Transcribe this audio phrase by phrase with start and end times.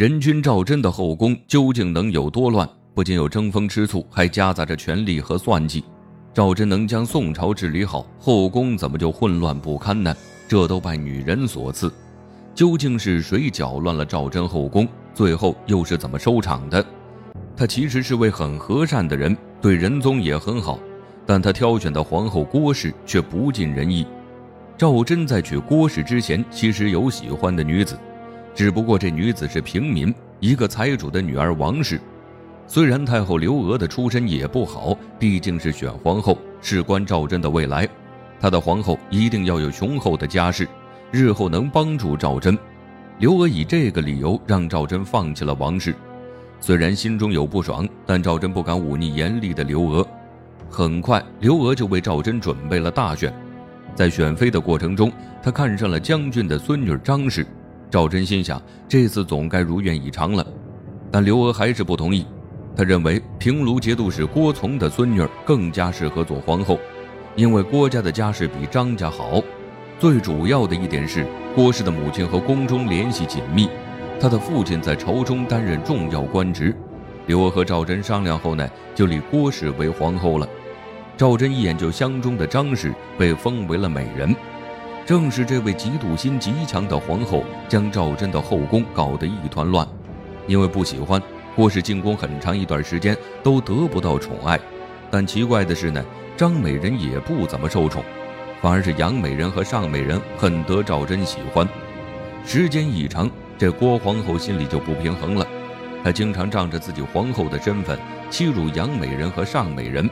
[0.00, 2.66] 人君赵祯的后宫究竟能有多乱？
[2.94, 5.84] 不仅有争风吃醋，还夹杂着权力和算计。
[6.32, 10.16] 赵祯能将宋朝治理好，后宫怎么就混乱不堪呢？
[10.48, 11.92] 这都拜女人所赐。
[12.54, 14.88] 究竟是谁搅乱了赵祯后宫？
[15.12, 16.82] 最后又是怎么收场的？
[17.54, 20.78] 他其实是位很和善的人，对仁宗也很好，
[21.26, 24.06] 但他挑选的皇后郭氏却不尽人意。
[24.78, 27.98] 赵祯在娶郭氏之前，其实有喜欢的女子，
[28.54, 32.00] 只不过这女子是平民，一个财主的女儿王氏。
[32.66, 37.88] 虽然太后刘娥的出身也不好，毕竟是选皇后，事关赵祯的未来，
[38.38, 40.68] 她的皇后一定要有雄厚的家世，
[41.10, 42.56] 日后能帮助赵祯。
[43.18, 45.94] 刘娥以这个理由让赵祯放弃了王氏。
[46.60, 50.06] 虽然心中有不爽，但赵祯不敢忤逆严厉的刘娥。
[50.68, 53.34] 很快，刘娥就为赵祯准备了大选。
[53.94, 55.10] 在选妃的过程中，
[55.42, 57.44] 他看上了将军的孙女张氏。
[57.90, 60.46] 赵祯心想，这次总该如愿以偿了。
[61.10, 62.24] 但刘娥还是不同意。
[62.76, 66.78] 他认为平卢节度使郭从的孙女更加适合做皇后，
[67.34, 69.42] 因为郭家的家世比张家好。
[69.98, 73.68] 最主要的一点是，郭氏的母亲和宫中联系紧密。
[74.20, 76.74] 他的父亲在朝中担任重要官职，
[77.26, 80.48] 刘娥和赵祯商量后呢，就立郭氏为皇后了。
[81.16, 84.34] 赵祯一眼就相中的张氏被封为了美人，
[85.10, 89.84] 正是这位嫉妒心极强的皇后，将赵祯的后宫搞得一团乱。
[90.46, 91.20] 因为不喜欢
[91.56, 94.56] 郭氏进宫很长一段时间都得不到宠爱，
[95.10, 96.00] 但奇怪的是呢，
[96.36, 98.04] 张美人也不怎么受宠，
[98.62, 101.68] 反而是杨美人和尚美人很得赵祯喜欢。
[102.46, 103.28] 时间一长。
[103.58, 105.44] 这郭皇后心里就不平衡了，
[106.04, 107.98] 她经常仗着自己皇后的身份
[108.30, 110.08] 欺辱杨美人和尚美人，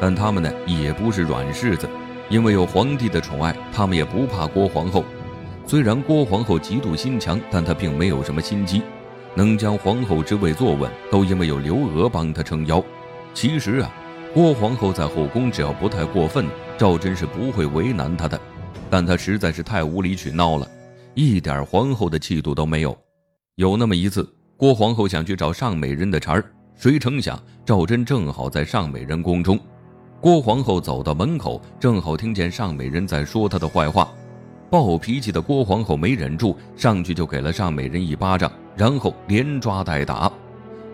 [0.00, 1.88] 但他们呢也不是软柿子，
[2.28, 5.04] 因为有皇帝的宠爱，他们也不怕郭皇后。
[5.66, 8.82] 虽然郭皇后嫉妒心强，但她并没有什么心机，
[9.34, 12.82] 能将皇后之位坐稳，都因为有刘娥帮她撑腰。
[13.32, 13.90] 其实啊，
[14.32, 18.40] 郭皇后在后宫只要不太过分，赵祯是不会为难她的，
[18.90, 20.68] 但她实在是太无理取闹了。
[21.14, 22.96] 一点皇后的气度都没有。
[23.56, 26.44] 有那么一次，郭皇后想去找尚美人的茬儿，
[26.76, 29.58] 谁成想赵祯正好在尚美人宫中。
[30.24, 34.08] 郭皇后走到门口，正好听见尚美人在说她的坏话。
[34.70, 40.32] 暴脾气的郭皇后没忍住，上去就给了尚美人一巴掌，然后连抓带打。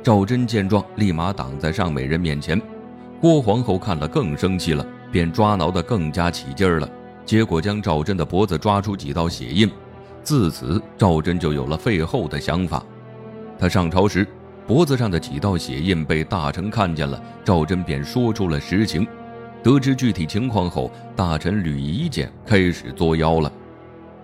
[0.03, 2.61] 赵祯见状，立马挡在尚美人面前。
[3.21, 6.91] 郭皇后看了更生气了，便抓挠得更加起劲儿了，
[7.25, 9.71] 结果将赵祯的脖子抓出几道血印。
[10.25, 12.85] 自此，赵祯就有了废后的想法。
[13.57, 14.27] 他上朝时，
[14.67, 19.07] 脖子上的几道血印被大臣看见了，赵祯便说出了实情。
[19.63, 23.53] 得知具体情况后，大臣吕夷简开始作妖了。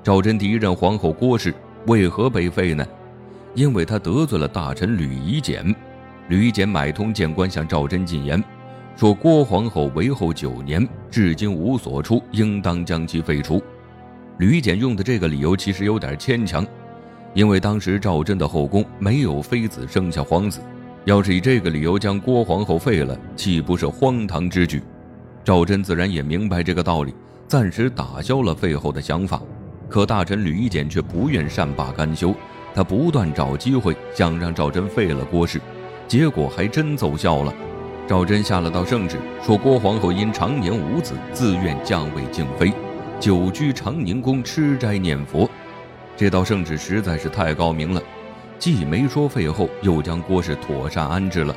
[0.02, 1.52] 赵祯第一任皇后郭氏
[1.86, 2.86] 为何被废呢？
[3.54, 5.74] 因为他得罪了大臣吕夷简。
[6.28, 8.42] 吕夷简买通谏官向赵祯进言，
[8.96, 13.62] 说郭皇后为后九年，至今无所出，应当将其废除。
[14.38, 16.66] 吕简用的这个理由其实有点牵强，
[17.34, 20.60] 因为当时赵祯的后宫没有妃子生下皇子，
[21.04, 24.82] 要是以这个理由将郭皇后废了，岂不是荒唐之举？
[25.46, 27.14] 赵祯自然也明白这个道理，
[27.46, 29.40] 暂时打消了废后的想法。
[29.88, 32.34] 可大臣吕夷简却不愿善罢甘休，
[32.74, 35.60] 他不断找机会想让赵祯废了郭氏，
[36.08, 37.54] 结果还真奏效了。
[38.08, 42.72] 赵祯下了道圣旨，说郭皇后因常年无子，自愿降位敬妃。
[43.20, 45.48] 久居长宁宫吃斋念佛，
[46.16, 48.02] 这道圣旨实在是太高明了，
[48.58, 51.54] 既没说废后，又将郭氏妥善安置了。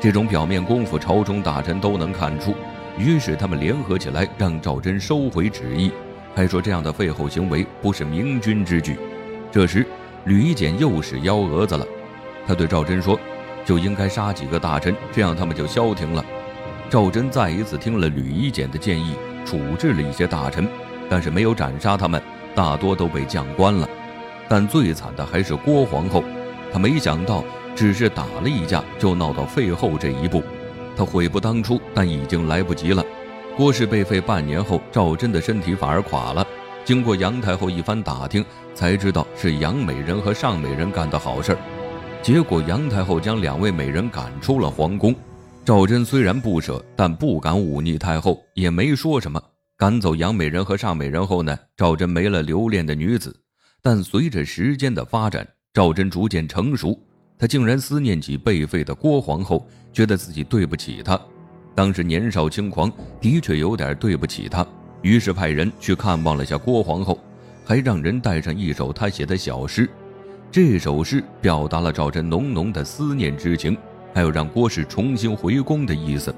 [0.00, 2.54] 这种表面功夫，朝中大臣都能看出。
[2.98, 5.90] 于是他们联合起来，让赵祯收回旨意，
[6.34, 8.96] 还说这样的废后行为不是明君之举。
[9.52, 9.86] 这时，
[10.24, 11.86] 吕夷简又使幺蛾子了，
[12.46, 13.18] 他对赵祯说
[13.64, 16.24] ：“就应该杀几个大臣，这样他们就消停了。”
[16.88, 19.14] 赵祯再一次听了吕夷简的建议，
[19.44, 20.66] 处置了一些大臣。
[21.08, 22.20] 但是没有斩杀他们，
[22.54, 23.88] 大多都被降官了。
[24.48, 26.24] 但最惨的还是郭皇后，
[26.72, 30.42] 她没想到只是打了一架就闹到废后这一步，
[30.96, 33.04] 他悔不当初，但已经来不及了。
[33.56, 36.46] 郭氏被废半年后，赵祯的身体反而垮了。
[36.84, 38.44] 经过杨太后一番打听，
[38.74, 41.58] 才知道是杨美人和尚美人干的好事儿。
[42.22, 45.14] 结果杨太后将两位美人赶出了皇宫。
[45.64, 49.42] 赵祯虽然不舍，但不敢忤逆太后，也没说什么。
[49.76, 53.34] 赶走杨美人和尚美人后呢，赵祯没了留恋的女子。
[53.82, 56.98] 但随着时间的发展，赵祯逐渐成熟，
[57.38, 61.20] 他竟然思念起被废的郭皇后，觉得自己对不起她。
[61.74, 62.90] 当时年少轻狂，
[63.20, 64.66] 的确有点对不起她，
[65.02, 67.18] 于是派人去看望了下郭皇后，
[67.64, 69.88] 还让人带上一首他写的小诗。
[70.50, 73.76] 这首诗表达了赵祯浓浓的思念之情，
[74.14, 76.34] 还有让郭氏重新回宫的意思。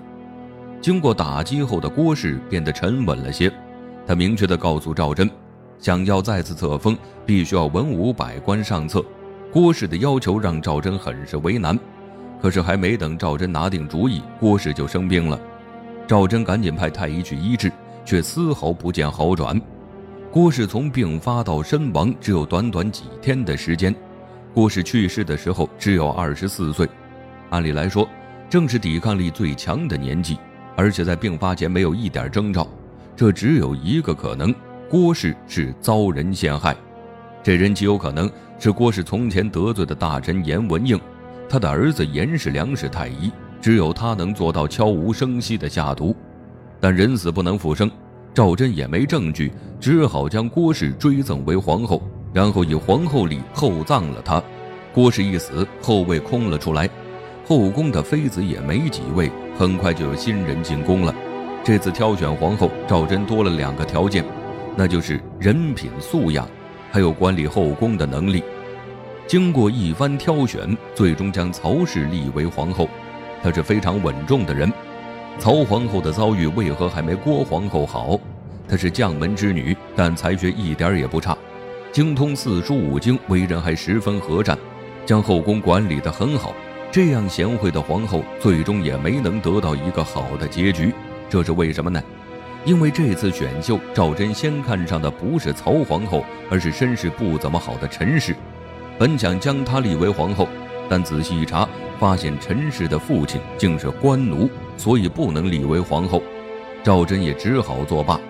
[0.80, 3.52] 经过打击后的郭氏变得沉稳了些，
[4.04, 5.30] 他明确地告诉赵祯，
[5.78, 9.04] 想要再次册封，必须要文武百官上册。
[9.60, 11.76] 郭氏的要求让赵祯很是为难，
[12.40, 15.36] 可是还没等赵祯拿定主意，郭氏就生病了。
[16.06, 17.72] 赵祯赶紧派太医去医治，
[18.04, 19.60] 却丝毫不见好转。
[20.30, 23.92] 郭氏从病发到身亡只有短短几天的时间。
[24.54, 26.88] 郭氏去世的时候只有二十四岁，
[27.50, 28.08] 按理来说
[28.48, 30.38] 正是抵抗力最强的年纪，
[30.76, 32.64] 而且在病发前没有一点征兆，
[33.16, 34.54] 这只有一个可能：
[34.88, 36.76] 郭氏是遭人陷害。
[37.42, 40.98] 这人极有可能是郭氏从前得罪的大臣严文应，
[41.48, 46.14] 他的儿子严氏良是太医，只有他能做到悄无声息的下毒。
[46.80, 47.90] 但人死不能复生，
[48.34, 52.02] 赵祯也没证据，只好将郭氏追赠为皇后，
[52.32, 54.42] 然后以皇后礼厚葬了她。
[54.92, 56.88] 郭氏一死，后位空了出来，
[57.46, 61.14] 后宫的妃子也没几位，很快就有新人进宫了。
[61.62, 64.24] 这次挑选皇后，赵祯多了两个条件，
[64.76, 66.48] 那就是人品素养。
[66.90, 68.42] 还有管理后宫的能力，
[69.26, 72.88] 经过一番挑选，最终将曹氏立为皇后。
[73.42, 74.72] 她是非常稳重的人。
[75.38, 78.18] 曹皇后的遭遇为何还没郭皇后好？
[78.68, 81.36] 她是将门之女，但才学一点也不差，
[81.92, 84.58] 精通四书五经，为人还十分和善，
[85.06, 86.52] 将后宫管理得很好。
[86.90, 90.92] 这样贤惠的皇后，最终也没能得到一个好的结局。
[91.28, 92.02] 这是为什么呢？
[92.68, 98.36] 因为这次选秀，赵祯先看上的不是曹皇后，而是身世不怎么好的陈氏。
[98.98, 100.46] 本想将她立为皇后，
[100.86, 101.66] 但仔细一查，
[101.98, 106.22] 发现陈氏的父亲竟是官奴，所以不能立为皇后。
[106.84, 108.20] 赵祯也只好作罢。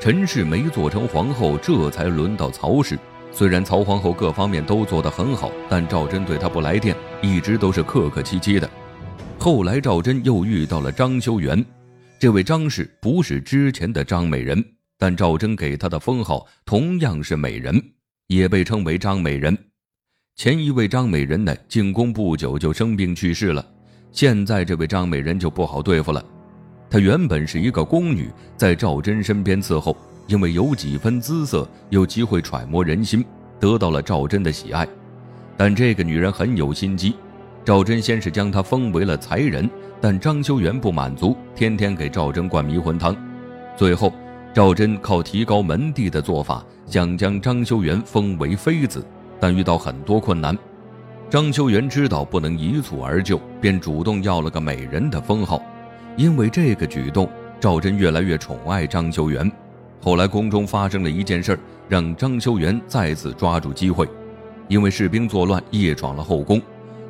[0.00, 2.98] 陈氏没做成皇后，这才轮到曹氏。
[3.30, 8.66] 虽然曹皇后各方面都做得很好，但赵祯对她不来电，一直都是客客气气的。
[9.38, 11.62] 后来赵祯又遇到了张修元。
[12.18, 14.64] 这位张氏不是之前的张美人，
[14.98, 17.78] 但赵祯给她的封号同样是美人，
[18.28, 19.56] 也被称为张美人。
[20.34, 23.64] 前一位张美人呢，进宫不久就生病去世了。
[24.12, 26.24] 现在这位张美人就不好对付了。
[26.88, 29.94] 她原本是一个宫女，在赵祯身边伺候，
[30.26, 33.22] 因为有几分姿色，有机会揣摩人心，
[33.60, 34.88] 得到了赵祯的喜爱。
[35.54, 37.14] 但这个女人很有心机，
[37.62, 39.68] 赵祯先是将她封为了才人。
[40.00, 43.16] 但张修元不满足，天天给赵祯灌迷魂汤。
[43.76, 44.12] 最后，
[44.52, 49.04] 赵祯靠提高门第的做法，想将张修元封为妃子，
[49.40, 50.56] 但遇到很多困难。
[51.28, 55.60] 张修元知道不能一蹴而就，便主动要了个美人的封号。
[56.16, 57.28] 因为这个举动，
[57.58, 59.50] 赵祯越来越宠爱张修元。
[60.00, 61.58] 后来宫中发生了一件事，
[61.88, 64.08] 让张修元再次抓住机会，
[64.68, 66.62] 因为士兵作乱，夜闯了后宫。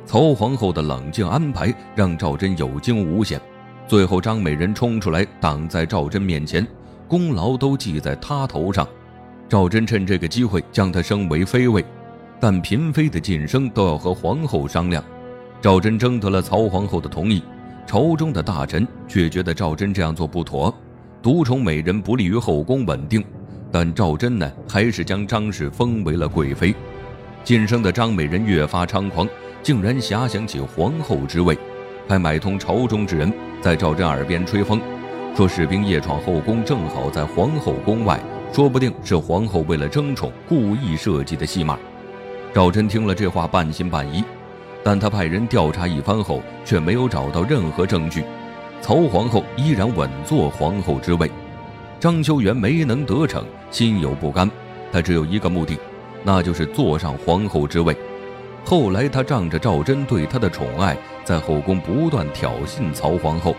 [0.07, 3.41] 曹皇后的冷静安排让赵祯有惊无险，
[3.89, 6.65] 最后张美人冲出来挡在赵祯面前，
[7.09, 8.87] 功劳都记在她头上。
[9.49, 11.83] 赵祯趁这个机会将她升为妃位，
[12.39, 15.03] 但嫔妃的晋升都要和皇后商量。
[15.61, 17.43] 赵祯征得了曹皇后的同意，
[17.85, 20.73] 朝中的大臣却觉得赵祯这样做不妥，
[21.21, 23.21] 独宠美人不利于后宫稳定。
[23.73, 26.73] 但赵祯呢，还是将张氏封为了贵妃。
[27.43, 29.27] 晋升的张美人越发猖狂。
[29.63, 31.57] 竟然遐想起皇后之位，
[32.07, 34.79] 还买通朝中之人，在赵祯耳边吹风，
[35.35, 38.19] 说士兵夜闯后宫，正好在皇后宫外，
[38.53, 41.77] 说不定是皇后为了争宠故意设计的戏码。
[42.53, 44.23] 赵祯听了这话，半信半疑，
[44.83, 48.23] 但他派人调查一番后，却没有找到任何证据。
[48.81, 51.29] 曹皇后依然稳坐皇后之位，
[51.99, 54.49] 张修元没能得逞，心有不甘，
[54.91, 55.77] 他只有一个目的，
[56.23, 57.95] 那就是坐上皇后之位。
[58.69, 63.55] 后来，他仗着赵祯对他的宠爱，在后宫不断挑衅曹皇后。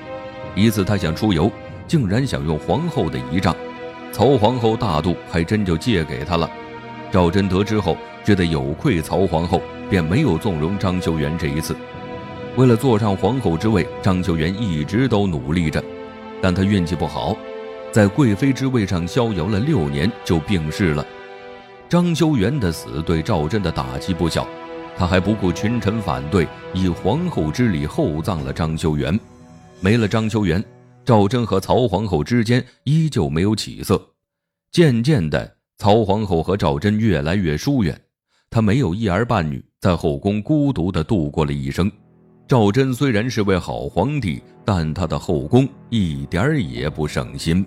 [0.55, 1.51] 一次，他想出游，
[1.87, 3.57] 竟然想用皇后的仪仗，
[4.13, 6.51] 曹皇后大度，还真就借给他了。
[7.11, 11.75] 赵祯得知后，觉得有愧曹皇后，便没有纵容张修元这一次。
[12.57, 15.83] 为了坐上皇后之位，张修元一直都努力着，
[16.43, 17.35] 但他运气不好，
[17.91, 21.03] 在贵妃之位上逍遥了六年，就病逝了。
[21.89, 24.47] 张修元的死对赵祯的打击不小。
[24.99, 29.19] 他还不顾群臣反对，以皇后之礼厚葬了张修元。
[29.81, 30.63] 没了张修元，
[31.05, 34.05] 赵祯和曹皇后之间依旧没有起色。
[34.73, 37.97] 渐渐的，曹皇后和赵祯越来越疏远。
[38.51, 41.89] 她没有一儿半女，在后宫孤独的度过了一生。
[42.49, 47.65] 赵祯虽然是位好皇帝，但他的后宫一点儿也不省心。